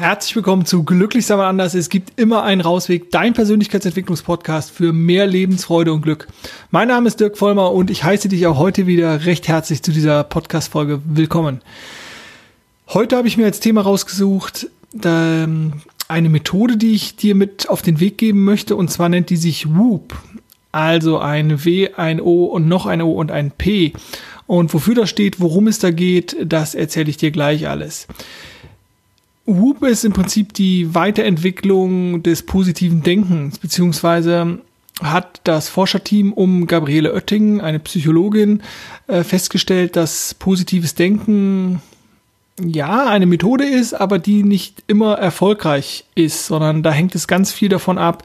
[0.00, 1.74] Herzlich willkommen zu Glücklich sein anders.
[1.74, 6.26] Es gibt immer einen Rausweg, dein Persönlichkeitsentwicklungspodcast für mehr Lebensfreude und Glück.
[6.70, 9.92] Mein Name ist Dirk Vollmer und ich heiße dich auch heute wieder recht herzlich zu
[9.92, 11.60] dieser Podcast-Folge willkommen.
[12.88, 14.68] Heute habe ich mir als Thema rausgesucht,
[15.04, 19.28] ähm, eine Methode, die ich dir mit auf den Weg geben möchte und zwar nennt
[19.28, 20.16] die sich Whoop.
[20.72, 23.92] Also ein W, ein O und noch ein O und ein P.
[24.46, 28.06] Und wofür das steht, worum es da geht, das erzähle ich dir gleich alles.
[29.58, 34.60] Whoop ist im Prinzip die Weiterentwicklung des positiven Denkens, beziehungsweise
[35.02, 38.62] hat das Forscherteam um Gabriele Oettingen, eine Psychologin,
[39.06, 41.80] äh, festgestellt, dass positives Denken
[42.62, 47.52] ja eine Methode ist, aber die nicht immer erfolgreich ist, sondern da hängt es ganz
[47.52, 48.22] viel davon ab,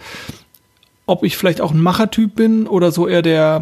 [1.06, 3.62] ob ich vielleicht auch ein Machertyp bin oder so eher der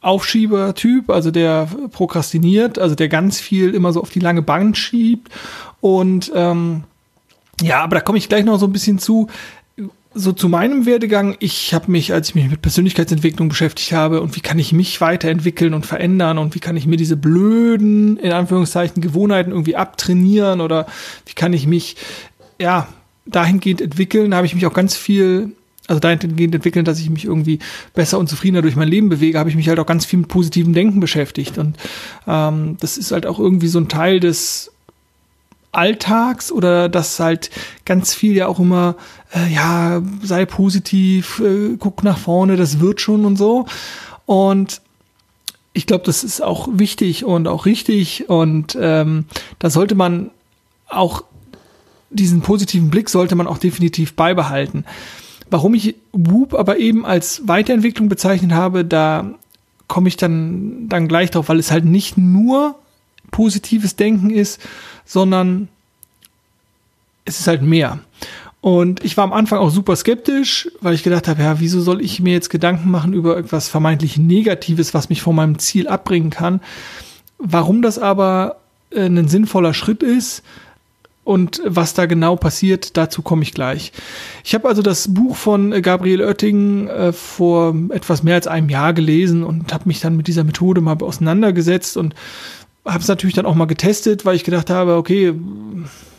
[0.00, 5.30] Aufschiebertyp, also der prokrastiniert, also der ganz viel immer so auf die lange Bank schiebt
[5.82, 6.84] und ähm,
[7.60, 9.28] ja, aber da komme ich gleich noch so ein bisschen zu.
[10.14, 14.36] So zu meinem Werdegang, ich habe mich, als ich mich mit Persönlichkeitsentwicklung beschäftigt habe und
[14.36, 18.30] wie kann ich mich weiterentwickeln und verändern und wie kann ich mir diese blöden, in
[18.30, 20.86] Anführungszeichen, Gewohnheiten irgendwie abtrainieren oder
[21.24, 21.96] wie kann ich mich,
[22.60, 22.88] ja,
[23.24, 25.52] dahingehend entwickeln, da habe ich mich auch ganz viel
[25.88, 27.58] also dahingehend entwickeln, dass ich mich irgendwie
[27.94, 30.28] besser und zufriedener durch mein Leben bewege, habe ich mich halt auch ganz viel mit
[30.28, 31.58] positivem Denken beschäftigt.
[31.58, 31.76] Und
[32.26, 34.71] ähm, das ist halt auch irgendwie so ein Teil des
[35.72, 37.50] Alltags oder dass halt
[37.84, 38.96] ganz viel ja auch immer,
[39.34, 43.66] äh, ja, sei positiv, äh, guck nach vorne, das wird schon und so.
[44.26, 44.82] Und
[45.72, 49.24] ich glaube, das ist auch wichtig und auch richtig und ähm,
[49.58, 50.30] da sollte man
[50.88, 51.24] auch
[52.10, 54.84] diesen positiven Blick sollte man auch definitiv beibehalten.
[55.50, 59.34] Warum ich Whoop aber eben als Weiterentwicklung bezeichnet habe, da
[59.88, 62.76] komme ich dann, dann gleich drauf, weil es halt nicht nur
[63.32, 64.60] positives Denken ist,
[65.04, 65.68] sondern
[67.24, 67.98] es ist halt mehr.
[68.60, 72.00] Und ich war am Anfang auch super skeptisch, weil ich gedacht habe, ja, wieso soll
[72.00, 76.30] ich mir jetzt Gedanken machen über etwas vermeintlich Negatives, was mich von meinem Ziel abbringen
[76.30, 76.60] kann?
[77.38, 78.58] Warum das aber
[78.90, 80.44] äh, ein sinnvoller Schritt ist
[81.24, 83.92] und was da genau passiert, dazu komme ich gleich.
[84.44, 88.92] Ich habe also das Buch von Gabriel Oetting äh, vor etwas mehr als einem Jahr
[88.92, 92.14] gelesen und habe mich dann mit dieser Methode mal auseinandergesetzt und
[92.84, 95.34] habe es natürlich dann auch mal getestet, weil ich gedacht habe, okay,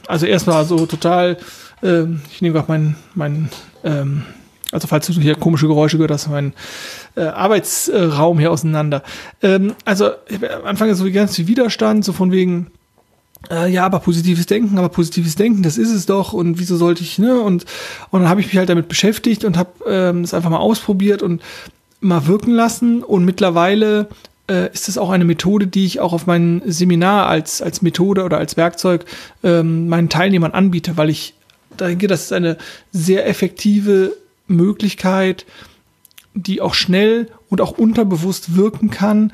[0.08, 1.38] also erstmal so total,
[1.82, 3.50] äh, ich nehme gerade meinen, mein,
[3.84, 4.24] ähm,
[4.72, 6.54] also falls du hier komische Geräusche gehört hast, mein
[7.16, 9.04] äh, Arbeitsraum hier auseinander.
[9.42, 12.72] Ähm, also am Anfang ist so ganz viel Widerstand, so von wegen,
[13.52, 17.04] äh, ja, aber positives Denken, aber positives Denken, das ist es doch und wieso sollte
[17.04, 17.40] ich, ne?
[17.40, 17.66] Und,
[18.10, 21.22] und dann habe ich mich halt damit beschäftigt und habe ähm, es einfach mal ausprobiert
[21.22, 21.42] und
[22.00, 24.08] mal wirken lassen und mittlerweile
[24.50, 28.24] äh, ist es auch eine Methode, die ich auch auf meinem Seminar als, als Methode
[28.24, 29.06] oder als Werkzeug
[29.44, 31.34] ähm, meinen Teilnehmern anbiete, weil ich
[31.80, 32.58] denke, das ist eine
[32.92, 34.16] sehr effektive
[34.48, 35.46] Möglichkeit,
[36.34, 39.32] die auch schnell und auch unterbewusst wirken kann,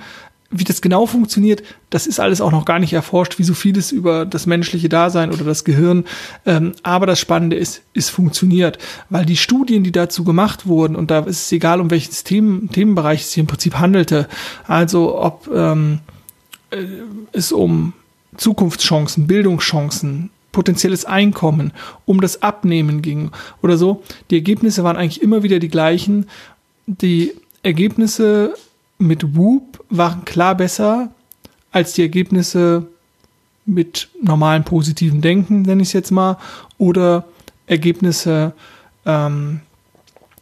[0.52, 3.92] wie das genau funktioniert, das ist alles auch noch gar nicht erforscht, wie so vieles
[3.92, 6.06] über das menschliche Dasein oder das Gehirn.
[6.46, 11.12] Ähm, aber das Spannende ist, es funktioniert, weil die Studien, die dazu gemacht wurden, und
[11.12, 14.28] da ist es egal, um welches Themen, Themenbereich es hier im Prinzip handelte,
[14.66, 16.00] also ob ähm,
[16.72, 16.84] äh,
[17.32, 17.94] es um
[18.38, 21.74] Zukunftschancen, Bildungschancen, potenzielles Einkommen,
[22.06, 23.30] um das Abnehmen ging
[23.62, 26.26] oder so, die Ergebnisse waren eigentlich immer wieder die gleichen.
[26.88, 28.56] Die Ergebnisse
[29.00, 31.10] mit Whoop waren klar besser
[31.72, 32.88] als die Ergebnisse
[33.66, 36.38] mit normalen positiven Denken, nenne ich es jetzt mal,
[36.78, 37.26] oder
[37.66, 38.54] Ergebnisse,
[39.06, 39.62] ähm,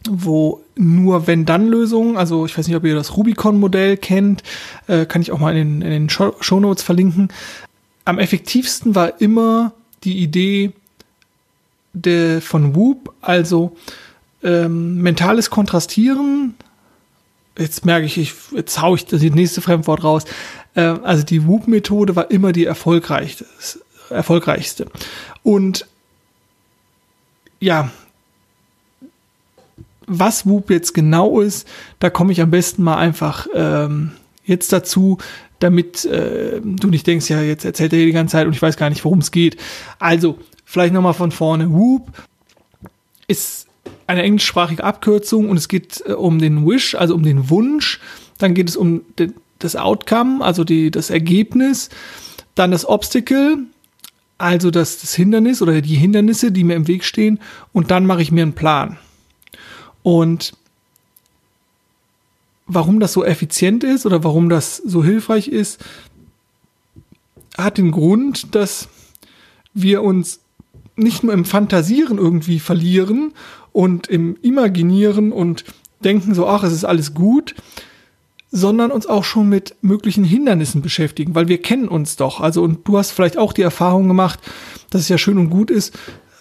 [0.09, 4.43] wo nur Wenn-Dann-Lösungen, also ich weiß nicht, ob ihr das Rubicon-Modell kennt,
[4.87, 7.29] äh, kann ich auch mal in den, in den Show Notes verlinken.
[8.05, 9.73] Am effektivsten war immer
[10.03, 10.71] die Idee
[11.93, 13.75] de, von Whoop, also
[14.43, 16.55] ähm, mentales Kontrastieren
[17.57, 20.25] jetzt merke ich, ich jetzt hau ich das nächste Fremdwort raus.
[20.75, 23.45] Äh, also die Whoop-Methode war immer die erfolgreichste.
[24.09, 24.87] erfolgreichste.
[25.43, 25.87] Und
[27.59, 27.91] ja,
[30.05, 31.67] was Whoop jetzt genau ist,
[31.99, 34.11] da komme ich am besten mal einfach ähm,
[34.45, 35.17] jetzt dazu,
[35.59, 38.77] damit äh, du nicht denkst, ja, jetzt erzählt er die ganze Zeit und ich weiß
[38.77, 39.57] gar nicht, worum es geht.
[39.99, 41.71] Also, vielleicht nochmal von vorne.
[41.71, 42.07] Whoop
[43.27, 43.66] ist
[44.07, 47.99] eine englischsprachige Abkürzung und es geht äh, um den Wish, also um den Wunsch.
[48.37, 51.89] Dann geht es um de, das Outcome, also die, das Ergebnis.
[52.55, 53.59] Dann das Obstacle,
[54.37, 57.39] also das, das Hindernis oder die Hindernisse, die mir im Weg stehen.
[57.73, 58.97] Und dann mache ich mir einen Plan.
[60.03, 60.53] Und
[62.65, 65.83] warum das so effizient ist oder warum das so hilfreich ist,
[67.57, 68.87] hat den Grund, dass
[69.73, 70.39] wir uns
[70.95, 73.33] nicht nur im Fantasieren irgendwie verlieren
[73.77, 75.63] und im Imaginieren und
[76.03, 77.53] denken so, ach, es ist alles gut,
[78.51, 82.41] sondern uns auch schon mit möglichen Hindernissen beschäftigen, weil wir kennen uns doch.
[82.41, 84.39] Also, und du hast vielleicht auch die Erfahrung gemacht,
[84.89, 85.95] dass es ja schön und gut ist,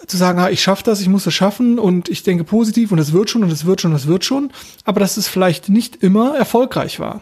[0.07, 2.99] zu sagen, ah, ich schaffe das, ich muss das schaffen und ich denke positiv und
[2.99, 4.51] es wird schon und es wird schon und es wird schon,
[4.87, 7.21] aber dass es vielleicht nicht immer erfolgreich war.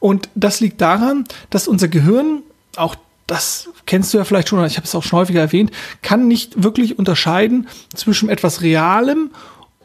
[0.00, 2.42] Und das liegt daran, dass unser Gehirn,
[2.74, 5.70] auch das kennst du ja vielleicht schon, ich habe es auch schon häufiger erwähnt,
[6.02, 9.30] kann nicht wirklich unterscheiden zwischen etwas Realem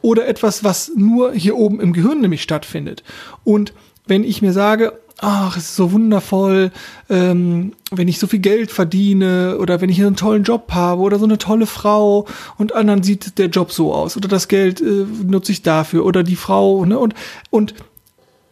[0.01, 3.03] oder etwas, was nur hier oben im Gehirn nämlich stattfindet.
[3.43, 3.73] Und
[4.07, 6.71] wenn ich mir sage, ach, es ist so wundervoll,
[7.09, 11.19] ähm, wenn ich so viel Geld verdiene oder wenn ich einen tollen Job habe oder
[11.19, 12.25] so eine tolle Frau
[12.57, 16.23] und anderen sieht der Job so aus oder das Geld äh, nutze ich dafür oder
[16.23, 16.97] die Frau, ne?
[16.97, 17.13] Und,
[17.49, 17.73] und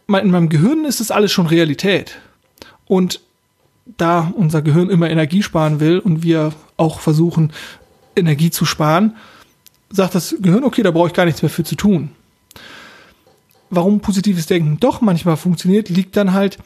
[0.08, 2.18] in meinem Gehirn ist das alles schon Realität.
[2.86, 3.20] Und
[3.96, 7.52] da unser Gehirn immer Energie sparen will und wir auch versuchen,
[8.14, 9.16] Energie zu sparen,
[9.90, 12.10] sagt das Gehirn, okay, da brauche ich gar nichts mehr für zu tun.
[13.70, 16.58] Warum positives Denken doch manchmal funktioniert, liegt dann halt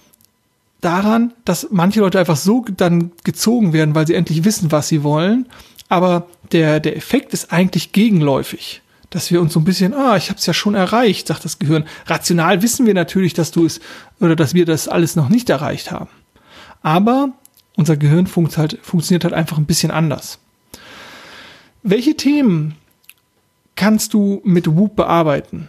[0.81, 5.03] daran, dass manche Leute einfach so dann gezogen werden, weil sie endlich wissen, was sie
[5.03, 5.47] wollen.
[5.89, 8.83] Aber der, der Effekt ist eigentlich gegenläufig.
[9.11, 11.59] Dass wir uns so ein bisschen, ah, ich habe es ja schon erreicht, sagt das
[11.59, 11.85] Gehirn.
[12.07, 13.81] Rational wissen wir natürlich, dass du es
[14.21, 16.09] oder dass wir das alles noch nicht erreicht haben.
[16.83, 17.31] Aber
[17.77, 20.39] unser Gehirn funkt halt, funktioniert halt einfach ein bisschen anders.
[21.83, 22.77] Welche Themen
[23.77, 25.69] kannst du mit Whoop bearbeiten?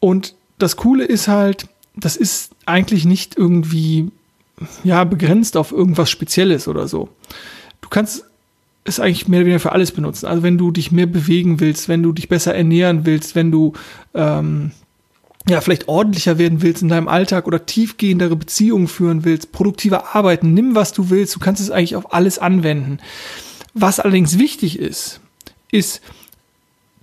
[0.00, 4.10] Und das Coole ist halt, das ist eigentlich nicht irgendwie
[4.84, 7.08] ja begrenzt auf irgendwas Spezielles oder so.
[7.80, 8.24] Du kannst
[8.84, 10.26] es eigentlich mehr oder weniger für alles benutzen.
[10.26, 13.72] Also wenn du dich mehr bewegen willst, wenn du dich besser ernähren willst, wenn du
[14.14, 14.72] ähm,
[15.48, 20.54] ja, vielleicht ordentlicher werden willst in deinem Alltag oder tiefgehendere Beziehungen führen willst, produktiver arbeiten,
[20.54, 22.98] nimm was du willst, du kannst es eigentlich auf alles anwenden.
[23.74, 25.20] Was allerdings wichtig ist,
[25.70, 26.00] ist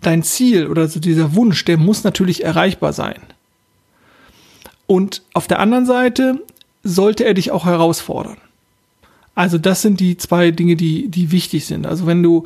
[0.02, 3.20] dein Ziel oder so dieser Wunsch, der muss natürlich erreichbar sein.
[4.88, 6.42] Und auf der anderen Seite
[6.84, 8.38] sollte er dich auch herausfordern.
[9.36, 11.86] Also das sind die zwei Dinge, die, die wichtig sind.
[11.86, 12.44] Also wenn du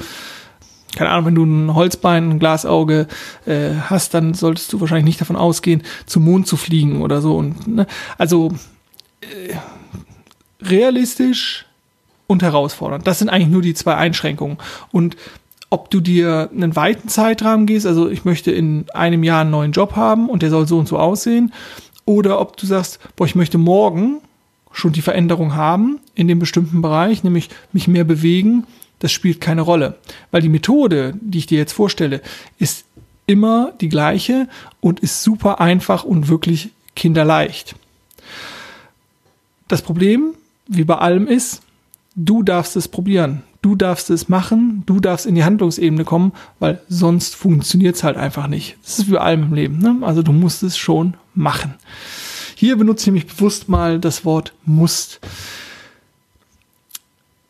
[0.97, 3.07] keine Ahnung, wenn du ein Holzbein, ein Glasauge
[3.45, 7.35] äh, hast, dann solltest du wahrscheinlich nicht davon ausgehen, zum Mond zu fliegen oder so.
[7.35, 7.87] Und, ne?
[8.17, 8.51] Also
[9.21, 9.55] äh,
[10.61, 11.65] realistisch
[12.27, 13.05] und herausfordernd.
[13.07, 14.57] Das sind eigentlich nur die zwei Einschränkungen.
[14.91, 15.17] Und
[15.69, 19.71] ob du dir einen weiten Zeitrahmen gehst, also ich möchte in einem Jahr einen neuen
[19.71, 21.51] Job haben und der soll so und so aussehen,
[22.05, 24.19] oder ob du sagst, boah, ich möchte morgen
[24.71, 28.65] schon die Veränderung haben in dem bestimmten Bereich, nämlich mich mehr bewegen,
[29.03, 29.97] das spielt keine Rolle.
[30.31, 32.21] Weil die Methode, die ich dir jetzt vorstelle,
[32.57, 32.85] ist
[33.25, 34.47] immer die gleiche
[34.79, 37.75] und ist super einfach und wirklich kinderleicht.
[39.67, 40.35] Das Problem,
[40.67, 41.63] wie bei allem ist,
[42.15, 43.43] du darfst es probieren.
[43.61, 48.15] Du darfst es machen, du darfst in die Handlungsebene kommen, weil sonst funktioniert es halt
[48.15, 48.77] einfach nicht.
[48.83, 49.79] Das ist wie bei allem im Leben.
[49.79, 49.97] Ne?
[49.99, 51.73] Also du musst es schon machen.
[52.55, 55.19] Hier benutze ich nämlich bewusst mal das Wort musst.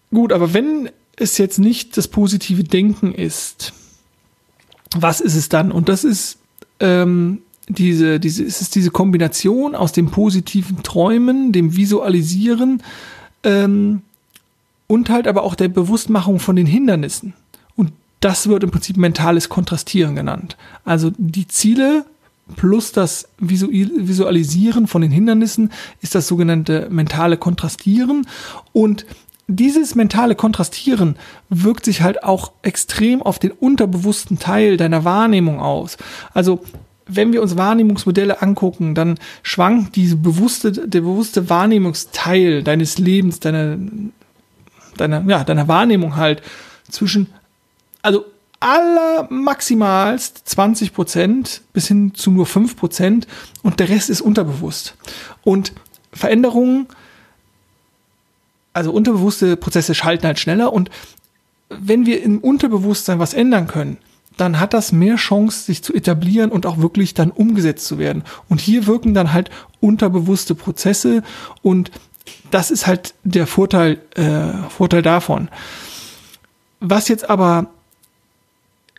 [0.10, 3.74] Gut, aber wenn es jetzt nicht das positive Denken ist,
[4.95, 5.71] was ist es dann?
[5.71, 6.38] Und das ist
[6.80, 12.84] ähm, diese, diese, es ist diese Kombination aus dem positiven Träumen, dem Visualisieren
[13.43, 14.01] ähm,
[14.88, 17.34] und halt aber auch der Bewusstmachung von den Hindernissen.
[17.75, 20.58] Und das wird im Prinzip mentales Kontrastieren genannt.
[20.84, 22.05] Also die Ziele
[22.58, 28.27] plus das Visualisieren von den Hindernissen ist das sogenannte mentale Kontrastieren.
[28.74, 29.05] Und
[29.48, 31.18] dieses mentale Kontrastieren
[31.50, 35.98] wirkt sich halt auch extrem auf den unterbewussten Teil deiner Wahrnehmung aus.
[36.34, 36.64] Also
[37.06, 43.78] wenn wir uns Wahrnehmungsmodelle angucken, dann schwankt diese bewusste, der bewusste Wahrnehmungsteil deines Lebens, deiner,
[44.98, 46.42] deiner, ja, deiner Wahrnehmung halt
[46.90, 47.28] zwischen,
[48.02, 48.26] also
[48.62, 53.28] aller maximalst 20 Prozent bis hin zu nur 5 Prozent
[53.62, 54.96] und der Rest ist unterbewusst.
[55.44, 55.74] Und
[56.14, 56.88] Veränderungen
[58.74, 60.89] also unterbewusste Prozesse schalten halt schneller und
[61.70, 63.98] wenn wir im Unterbewusstsein was ändern können,
[64.38, 68.24] dann hat das mehr Chance, sich zu etablieren und auch wirklich dann umgesetzt zu werden.
[68.50, 71.24] Und hier wirken dann halt unterbewusste Prozesse
[71.62, 71.92] und
[72.51, 75.50] das ist halt der Vorteil, äh, Vorteil davon.
[76.80, 77.68] Was jetzt aber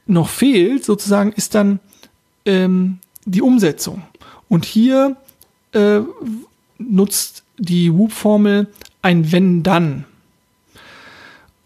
[0.07, 1.81] noch fehlt, sozusagen, ist dann
[2.45, 4.03] ähm, die Umsetzung.
[4.49, 5.17] Und hier
[5.73, 6.01] äh,
[6.79, 8.69] nutzt die Whoop-Formel
[9.05, 10.05] ein Wenn-Dann.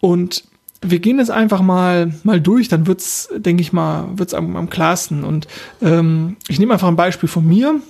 [0.00, 0.44] Und
[0.80, 4.70] wir gehen es einfach mal, mal durch, dann wird's, denke ich mal, wird's am, am
[4.70, 5.24] klarsten.
[5.24, 5.48] Und
[5.82, 7.80] ähm, ich nehme einfach ein Beispiel von mir.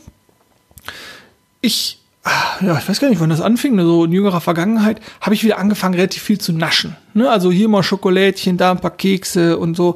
[1.60, 5.34] Ich ah, ja, ich weiß gar nicht, wann das anfing, so in jüngerer Vergangenheit, habe
[5.34, 6.96] ich wieder angefangen, relativ viel zu naschen.
[7.14, 7.28] Ne?
[7.28, 9.94] Also hier mal Schokolädchen, da ein paar Kekse und so.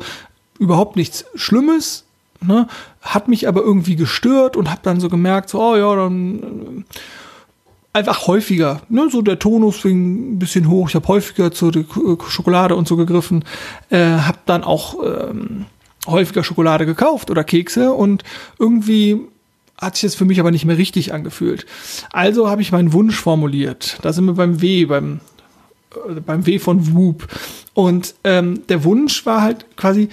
[0.59, 2.05] Überhaupt nichts Schlimmes,
[2.41, 2.69] ne?
[3.01, 6.99] hat mich aber irgendwie gestört und habe dann so gemerkt, so, oh ja, dann äh,
[7.93, 8.83] einfach häufiger.
[8.89, 9.09] Ne?
[9.11, 10.89] So der Tonus fing ein bisschen hoch.
[10.89, 11.73] Ich habe häufiger zur
[12.29, 13.45] Schokolade und so gegriffen.
[13.91, 15.67] Äh, habe dann auch ähm,
[16.07, 18.25] häufiger Schokolade gekauft oder Kekse und
[18.59, 19.21] irgendwie
[19.79, 21.67] hat sich das für mich aber nicht mehr richtig angefühlt.
[22.13, 23.99] Also habe ich meinen Wunsch formuliert.
[24.03, 25.21] Da sind wir beim W, beim,
[26.09, 27.29] äh, beim W von Whoop.
[27.75, 30.09] Und ähm, der Wunsch war halt quasi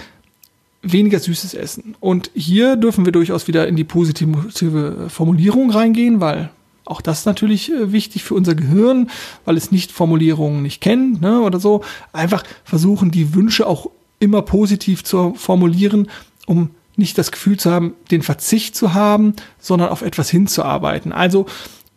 [0.82, 1.96] weniger süßes Essen.
[2.00, 6.52] Und hier dürfen wir durchaus wieder in die positive Formulierung reingehen, weil
[6.89, 9.10] auch das natürlich äh, wichtig für unser Gehirn,
[9.46, 11.84] weil es nicht Formulierungen nicht kennt ne, oder so.
[12.13, 16.10] Einfach versuchen, die Wünsche auch immer positiv zu formulieren,
[16.46, 21.13] um nicht das Gefühl zu haben, den Verzicht zu haben, sondern auf etwas hinzuarbeiten.
[21.13, 21.46] Also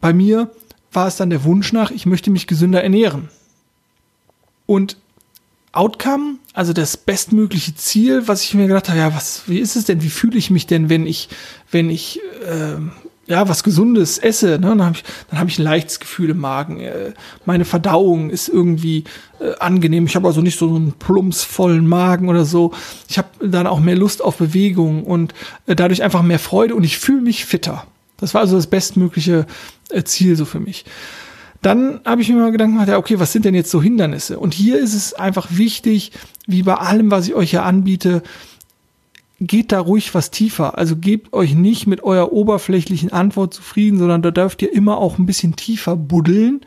[0.00, 0.50] bei mir
[0.92, 3.28] war es dann der Wunsch nach, ich möchte mich gesünder ernähren.
[4.66, 4.96] Und
[5.72, 9.86] Outcome, also das bestmögliche Ziel, was ich mir gedacht habe, ja, was, wie ist es
[9.86, 11.30] denn, wie fühle ich mich denn, wenn ich,
[11.70, 12.76] wenn ich äh,
[13.32, 15.04] ja, was Gesundes esse, ne, dann habe ich,
[15.38, 16.80] hab ich ein leichtes Gefühl im Magen.
[16.80, 17.14] Äh,
[17.46, 19.04] meine Verdauung ist irgendwie
[19.40, 20.04] äh, angenehm.
[20.04, 22.72] Ich habe also nicht so einen plumpsvollen Magen oder so.
[23.08, 25.32] Ich habe dann auch mehr Lust auf Bewegung und
[25.66, 27.86] äh, dadurch einfach mehr Freude und ich fühle mich fitter.
[28.18, 29.46] Das war also das bestmögliche
[29.88, 30.84] äh, Ziel so für mich.
[31.62, 34.38] Dann habe ich mir mal Gedanken gemacht, ja, okay, was sind denn jetzt so Hindernisse?
[34.38, 36.12] Und hier ist es einfach wichtig,
[36.46, 38.22] wie bei allem, was ich euch hier anbiete,
[39.42, 40.78] geht da ruhig was tiefer.
[40.78, 45.18] Also gebt euch nicht mit eurer oberflächlichen Antwort zufrieden, sondern da dürft ihr immer auch
[45.18, 46.60] ein bisschen tiefer buddeln.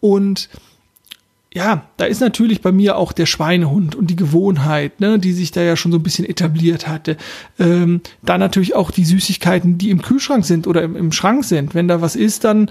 [0.00, 0.48] Und
[1.52, 5.50] ja, da ist natürlich bei mir auch der Schweinehund und die Gewohnheit, ne, die sich
[5.50, 7.16] da ja schon so ein bisschen etabliert hatte.
[7.58, 11.74] Ähm, da natürlich auch die Süßigkeiten, die im Kühlschrank sind oder im, im Schrank sind.
[11.74, 12.70] Wenn da was ist, dann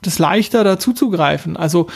[0.00, 1.56] das leichter dazu zu greifen.
[1.56, 1.88] Also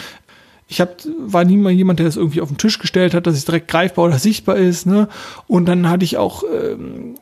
[0.71, 3.35] ich hab, war nie mal jemand, der das irgendwie auf den Tisch gestellt hat, dass
[3.35, 4.87] es direkt greifbar oder sichtbar ist.
[4.87, 5.09] Ne?
[5.49, 7.17] Und dann hatte ich auch ähm,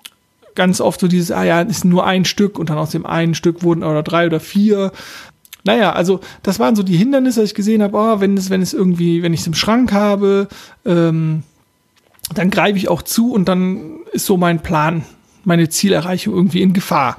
[0.55, 3.35] ganz oft so dieses, ah ja, ist nur ein Stück und dann aus dem einen
[3.35, 4.93] Stück wurden oder drei oder vier.
[5.65, 8.61] Naja, also das waren so die Hindernisse, dass ich gesehen habe, oh, wenn es, wenn
[8.61, 10.49] es irgendwie, wenn ich es im Schrank habe,
[10.85, 11.43] ähm,
[12.35, 15.07] dann greife ich auch zu und dann ist so mein Plan,
[15.45, 17.17] meine Zielerreichung irgendwie in Gefahr.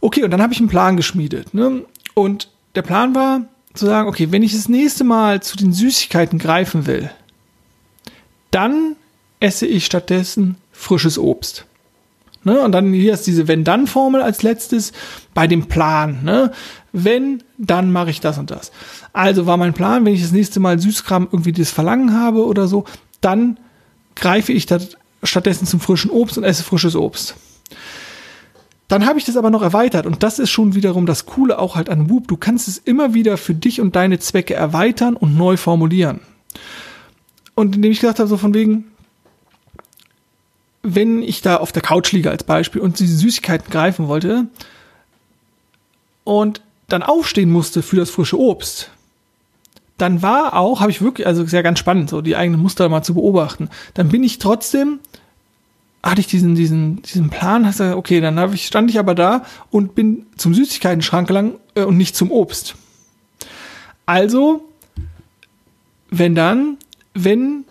[0.00, 1.52] Okay, und dann habe ich einen Plan geschmiedet.
[1.52, 1.82] Ne?
[2.14, 3.42] Und der Plan war,
[3.74, 7.10] zu sagen, okay, wenn ich das nächste Mal zu den Süßigkeiten greifen will,
[8.50, 8.96] dann
[9.40, 11.66] esse ich stattdessen frisches Obst.
[12.44, 12.60] Ne?
[12.60, 14.92] Und dann hier ist diese Wenn-Dann-Formel als letztes
[15.34, 16.22] bei dem Plan.
[16.24, 16.52] Ne?
[16.92, 18.72] Wenn, dann mache ich das und das.
[19.12, 22.66] Also war mein Plan, wenn ich das nächste Mal Süßkram irgendwie das Verlangen habe oder
[22.66, 22.84] so,
[23.20, 23.58] dann
[24.16, 24.66] greife ich
[25.22, 27.34] stattdessen zum frischen Obst und esse frisches Obst.
[28.88, 31.76] Dann habe ich das aber noch erweitert und das ist schon wiederum das Coole auch
[31.76, 32.28] halt an Whoop.
[32.28, 36.20] Du kannst es immer wieder für dich und deine Zwecke erweitern und neu formulieren.
[37.54, 38.84] Und indem ich gesagt habe, so von wegen,
[40.82, 44.46] wenn ich da auf der Couch liege als Beispiel und diese Süßigkeiten greifen wollte
[46.24, 48.90] und dann aufstehen musste für das frische Obst,
[49.96, 53.02] dann war auch, habe ich wirklich, also sehr ganz spannend, so die eigenen Muster mal
[53.02, 54.98] zu beobachten, dann bin ich trotzdem
[56.02, 59.14] hatte ich diesen, diesen, diesen Plan, hast du, okay, dann hab ich, stand ich aber
[59.14, 62.74] da und bin zum Süßigkeiten-Schrank gelangt äh, und nicht zum Obst.
[64.04, 64.68] Also,
[66.10, 66.76] wenn dann,
[67.14, 67.64] wenn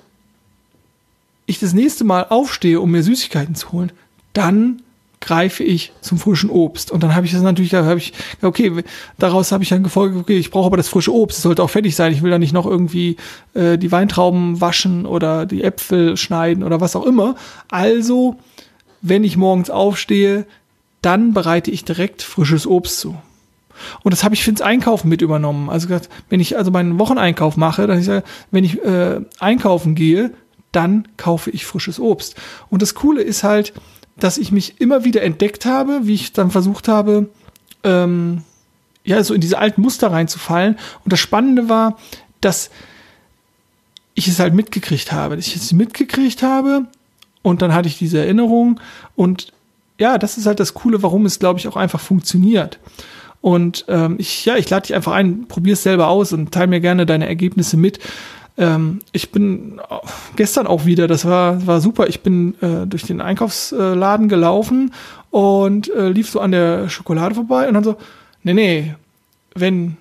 [1.45, 3.91] ich das nächste Mal aufstehe, um mir Süßigkeiten zu holen,
[4.33, 4.81] dann
[5.21, 6.91] greife ich zum frischen Obst.
[6.91, 8.11] Und dann habe ich das natürlich, da habe ich,
[8.41, 8.83] okay,
[9.17, 11.69] daraus habe ich dann gefolgt, okay, ich brauche aber das frische Obst, es sollte auch
[11.69, 12.11] fertig sein.
[12.11, 13.15] Ich will da nicht noch irgendwie
[13.53, 17.35] äh, die Weintrauben waschen oder die Äpfel schneiden oder was auch immer.
[17.69, 18.35] Also,
[19.01, 20.45] wenn ich morgens aufstehe,
[21.01, 23.15] dann bereite ich direkt frisches Obst zu.
[24.03, 25.69] Und das habe ich fürs Einkaufen mit übernommen.
[25.69, 25.87] Also
[26.29, 30.31] wenn ich also meinen Wocheneinkauf mache, dann ich sage, wenn ich äh, einkaufen gehe,
[30.71, 32.35] dann kaufe ich frisches Obst.
[32.69, 33.73] Und das Coole ist halt,
[34.17, 37.29] dass ich mich immer wieder entdeckt habe, wie ich dann versucht habe,
[37.83, 38.43] ähm,
[39.03, 40.77] ja, so in diese alten Muster reinzufallen.
[41.03, 41.97] Und das Spannende war,
[42.39, 42.69] dass
[44.13, 46.85] ich es halt mitgekriegt habe, dass ich es mitgekriegt habe
[47.41, 48.79] und dann hatte ich diese Erinnerung
[49.15, 49.53] und
[49.97, 52.79] ja, das ist halt das Coole, warum es, glaube ich, auch einfach funktioniert.
[53.39, 56.67] Und ähm, ich, ja, ich lade dich einfach ein, probier es selber aus und teile
[56.67, 57.99] mir gerne deine Ergebnisse mit.
[58.61, 59.81] Ähm, ich bin
[60.35, 62.07] gestern auch wieder, das war, war super.
[62.07, 64.93] Ich bin äh, durch den Einkaufsladen gelaufen
[65.31, 67.97] und äh, lief so an der Schokolade vorbei und dann so,
[68.43, 68.95] nee, nee,
[69.55, 69.97] wenn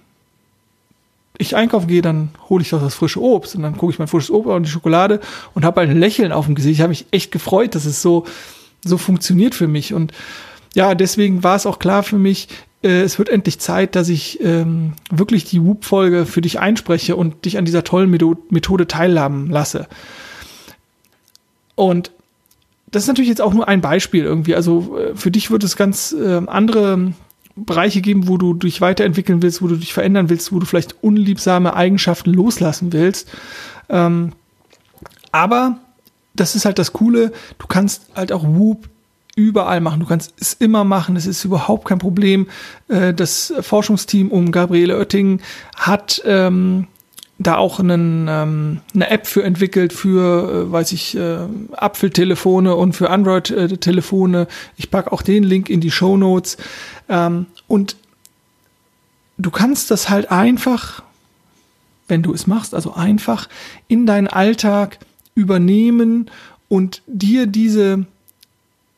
[1.39, 4.09] ich einkaufen gehe, dann hole ich doch das frische Obst und dann gucke ich mein
[4.09, 5.21] frisches Obst und die Schokolade
[5.55, 6.75] und habe halt ein Lächeln auf dem Gesicht.
[6.75, 8.27] Ich habe mich echt gefreut, dass es so,
[8.85, 9.95] so funktioniert für mich.
[9.95, 10.13] Und
[10.75, 12.49] ja, deswegen war es auch klar für mich,
[12.83, 17.45] äh, es wird endlich Zeit, dass ich ähm, wirklich die Whoop-Folge für dich einspreche und
[17.45, 19.87] dich an dieser tollen Methode teilhaben lasse.
[21.75, 22.11] Und
[22.91, 24.55] das ist natürlich jetzt auch nur ein Beispiel irgendwie.
[24.55, 27.13] Also äh, für dich wird es ganz äh, andere
[27.57, 31.03] Bereiche geben, wo du dich weiterentwickeln willst, wo du dich verändern willst, wo du vielleicht
[31.03, 33.31] unliebsame Eigenschaften loslassen willst.
[33.89, 34.33] Ähm,
[35.33, 35.79] aber
[36.35, 38.89] das ist halt das Coole, du kannst halt auch Whoop
[39.37, 40.01] überall machen.
[40.01, 41.17] Du kannst es immer machen.
[41.17, 42.49] Es ist überhaupt kein Problem.
[42.89, 45.41] Äh, das Forschungsteam um Gabriele Oetting
[45.77, 46.87] hat ähm,
[47.41, 51.39] da auch einen, ähm, eine App für entwickelt für, äh, weiß ich, äh,
[51.73, 54.47] Apfeltelefone und für Android-Telefone.
[54.77, 56.59] Ich packe auch den Link in die Show Notes.
[57.09, 57.97] Ähm, und
[59.39, 61.03] du kannst das halt einfach,
[62.09, 63.49] wenn du es machst, also einfach
[63.89, 64.99] in deinen Alltag
[65.35, 66.31] übernehmen
[66.69, 68.05] und dir diese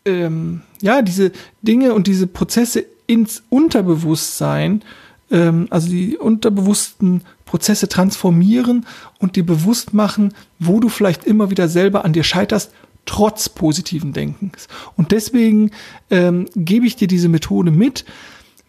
[0.05, 1.33] ähm, ja, diese
[1.63, 4.83] Dinge und diese Prozesse ins Unterbewusstsein,
[5.31, 8.87] ähm, also die unterbewussten Prozesse transformieren
[9.19, 12.73] und dir bewusst machen, wo du vielleicht immer wieder selber an dir scheiterst,
[13.05, 14.69] trotz positiven Denkens.
[14.97, 15.71] Und deswegen
[16.11, 18.05] ähm, gebe ich dir diese Methode mit,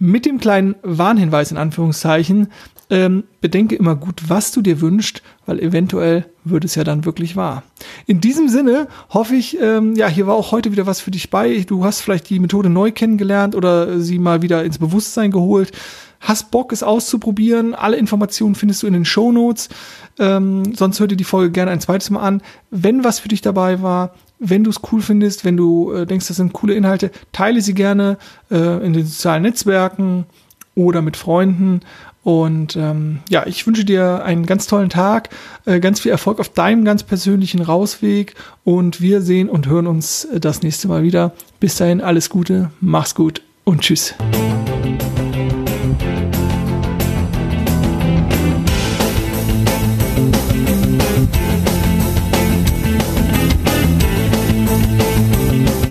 [0.04, 2.50] mit dem kleinen Warnhinweis in Anführungszeichen,
[2.90, 7.38] ähm, bedenke immer gut, was du dir wünschst, weil eventuell wird es ja dann wirklich
[7.38, 7.64] wahr.
[8.06, 11.30] In diesem Sinne hoffe ich, ähm, ja, hier war auch heute wieder was für dich
[11.30, 11.64] bei.
[11.66, 15.72] Du hast vielleicht die Methode neu kennengelernt oder sie mal wieder ins Bewusstsein geholt.
[16.20, 17.74] Hast Bock, es auszuprobieren?
[17.74, 19.70] Alle Informationen findest du in den Show Notes.
[20.20, 22.42] Ähm, sonst hör dir die Folge gerne ein zweites Mal an.
[22.72, 26.28] Wenn was für dich dabei war, wenn du es cool findest, wenn du äh, denkst,
[26.28, 28.18] das sind coole Inhalte, teile sie gerne
[28.52, 30.26] äh, in den sozialen Netzwerken
[30.76, 31.82] oder mit Freunden.
[32.24, 35.30] Und ähm, ja, ich wünsche dir einen ganz tollen Tag,
[35.66, 40.26] äh, ganz viel Erfolg auf deinem ganz persönlichen Rausweg und wir sehen und hören uns
[40.26, 41.34] äh, das nächste Mal wieder.
[41.60, 44.16] Bis dahin alles Gute, mach's gut und tschüss.